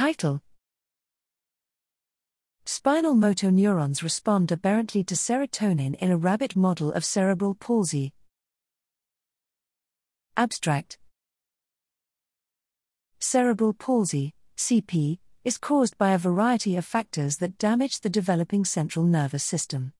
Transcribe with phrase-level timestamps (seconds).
[0.00, 0.40] Title
[2.64, 8.14] Spinal motor neurons respond aberrantly to serotonin in a rabbit model of cerebral palsy.
[10.38, 10.96] Abstract
[13.18, 19.04] Cerebral palsy, CP, is caused by a variety of factors that damage the developing central
[19.04, 19.92] nervous system.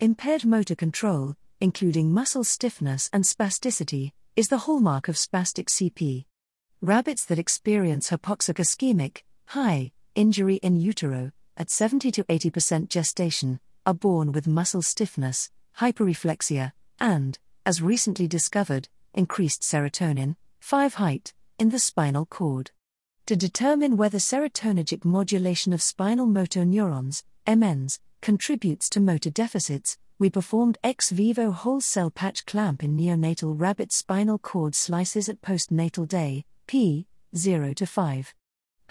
[0.00, 6.24] Impaired motor control, including muscle stiffness and spasticity, is the hallmark of spastic CP.
[6.80, 13.94] Rabbits that experience hypoxic ischemic, high, injury in utero, at 70 to 80% gestation, are
[13.94, 21.78] born with muscle stiffness, hyperreflexia, and, as recently discovered, increased serotonin, 5 height, in the
[21.78, 22.70] spinal cord.
[23.26, 30.30] To determine whether serotonergic modulation of spinal motor neurons, MNs, contributes to motor deficits, we
[30.30, 36.06] performed ex vivo whole cell patch clamp in neonatal rabbit spinal cord slices at postnatal
[36.06, 37.06] day, p.
[37.34, 38.34] 0 to 5.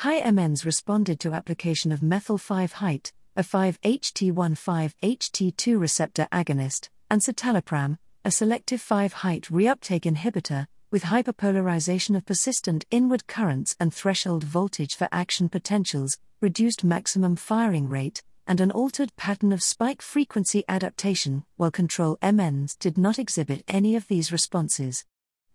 [0.02, 8.00] High MNs responded to application of methyl 5 height, a 5-HT1-5-HT2 receptor agonist, and citalopram,
[8.26, 14.96] a selective 5 height reuptake inhibitor, with hyperpolarization of persistent inward currents and threshold voltage
[14.96, 21.44] for action potentials, reduced maximum firing rate, and an altered pattern of spike frequency adaptation,
[21.58, 25.06] while control MNs did not exhibit any of these responses.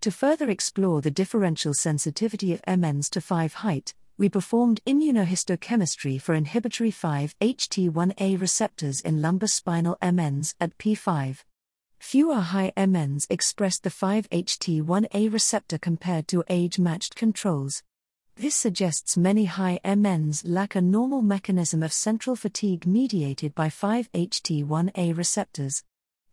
[0.02, 6.34] To further explore the differential sensitivity of MNs to 5 height, we performed immunohistochemistry for
[6.34, 11.44] inhibitory 5-HT1A receptors in lumbar spinal MNs at P5.
[11.98, 17.82] Fewer high MNs expressed the 5-HT1A receptor compared to age matched controls.
[18.36, 25.16] This suggests many high MNs lack a normal mechanism of central fatigue mediated by 5-HT1A
[25.16, 25.82] receptors.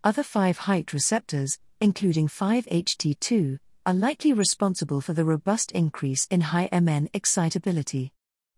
[0.03, 6.69] Other 5 height receptors, including 5-HT2, are likely responsible for the robust increase in high
[6.71, 8.13] MN excitability.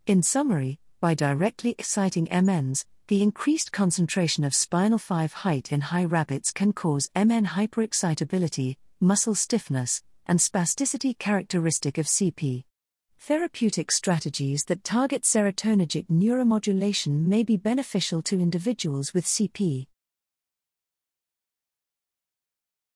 [0.05, 6.05] In summary, by directly exciting MNs, the increased concentration of spinal 5 height in high
[6.05, 12.63] rabbits can cause MN hyperexcitability, muscle stiffness, and spasticity characteristic of CP.
[13.17, 19.87] Therapeutic strategies that target serotonergic neuromodulation may be beneficial to individuals with CP.